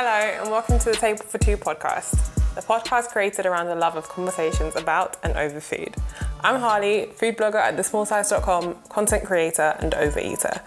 [0.00, 3.96] Hello, and welcome to the Table for Two podcast, the podcast created around the love
[3.96, 5.92] of conversations about and over food.
[6.40, 10.62] I'm Harley, food blogger at thesmallslice.com, content creator, and overeater.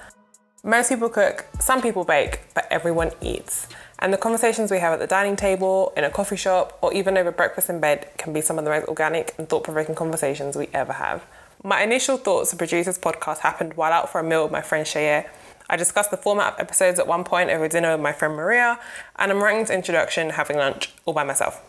[0.66, 3.70] Most people cook, some people bake, but everyone eats.
[4.00, 7.18] And the conversations we have at the dining table, in a coffee shop, or even
[7.18, 10.58] over breakfast in bed can be some of the most organic and thought provoking conversations
[10.58, 11.26] we ever have.
[11.64, 14.62] My initial thoughts to produce this podcast happened while out for a meal with my
[14.62, 15.30] friend Shaya
[15.72, 18.78] I discussed the format of episodes at one point over dinner with my friend Maria,
[19.16, 21.64] and I'm writing this introduction having lunch all by myself.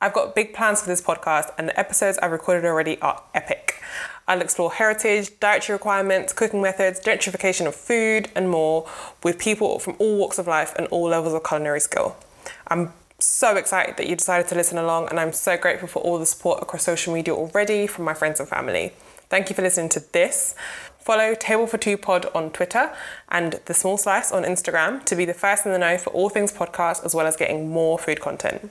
[0.00, 3.78] I've got big plans for this podcast, and the episodes I've recorded already are epic.
[4.26, 8.88] I'll explore heritage, dietary requirements, cooking methods, gentrification of food, and more
[9.22, 12.16] with people from all walks of life and all levels of culinary skill.
[12.68, 16.18] I'm so excited that you decided to listen along, and I'm so grateful for all
[16.18, 18.94] the support across social media already from my friends and family.
[19.28, 20.54] Thank you for listening to this.
[21.02, 22.92] Follow Table for Two Pod on Twitter
[23.28, 26.28] and The Small Slice on Instagram to be the first in the know for all
[26.28, 28.70] things podcast as well as getting more food content.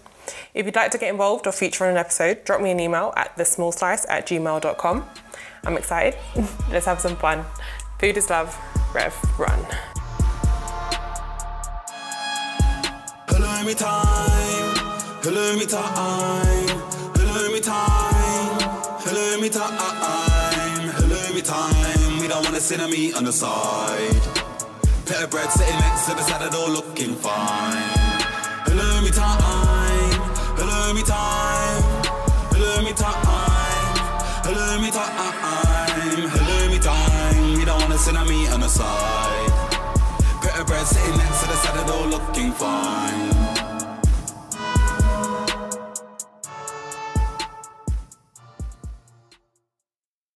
[0.53, 3.13] If you'd like to get involved or feature on an episode, drop me an email
[3.17, 5.05] at thesmallslice at gmail.com.
[5.65, 6.17] I'm excited.
[6.71, 7.43] Let's have some fun.
[7.99, 8.57] Food is love.
[8.93, 9.59] Rev, run.
[13.27, 14.75] Halloumi time.
[15.21, 16.67] Halloumi time.
[17.13, 18.59] Halloumi time.
[19.01, 20.41] Halloumi time
[21.43, 22.00] time.
[22.31, 24.21] Don't want to sit on me on the side.
[25.05, 27.75] Pita bread sitting next to the the door looking fine.
[28.67, 30.15] Halloumi time.
[30.55, 31.83] Halloumi time.
[32.53, 33.95] Halloumi time.
[34.47, 36.29] Halloumi time.
[36.31, 37.59] Halloumi time.
[37.59, 39.51] We don't want to sit on me on the side.
[40.41, 43.00] Pita bread sitting next to the the door looking fine.